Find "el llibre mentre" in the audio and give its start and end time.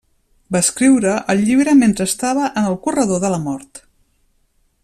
1.33-2.09